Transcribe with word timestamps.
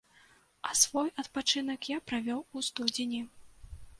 А 0.67 0.71
свой 0.83 1.11
адпачынак 1.23 1.79
я 1.95 2.01
правёў 2.11 2.41
у 2.57 2.65
студзені. 2.71 3.21